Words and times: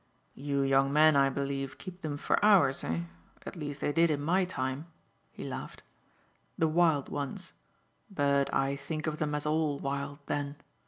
"You 0.33 0.63
young 0.63 0.91
men, 0.91 1.15
I 1.15 1.29
believe, 1.29 1.77
keep 1.77 2.01
them 2.01 2.17
for 2.17 2.43
hours, 2.43 2.83
eh? 2.83 3.01
At 3.45 3.55
least 3.55 3.81
they 3.81 3.91
did 3.93 4.09
in 4.09 4.19
my 4.19 4.45
time," 4.45 4.87
he 5.31 5.43
laughed 5.43 5.83
"the 6.57 6.67
wild 6.67 7.07
ones! 7.09 7.53
But 8.09 8.51
I 8.51 8.75
think 8.75 9.05
of 9.05 9.19
them 9.19 9.35
as 9.35 9.45
all 9.45 9.77
wild 9.77 10.17
then. 10.25 10.55